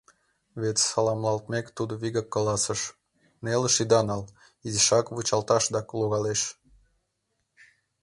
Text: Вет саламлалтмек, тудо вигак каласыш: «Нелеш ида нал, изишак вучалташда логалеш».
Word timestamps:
Вет 0.61 0.77
саламлалтмек, 0.89 1.65
тудо 1.77 1.93
вигак 2.01 2.27
каласыш: 2.35 2.81
«Нелеш 3.43 3.75
ида 3.83 4.01
нал, 4.07 4.23
изишак 4.65 5.05
вучалташда 5.15 5.79
логалеш». 5.99 6.41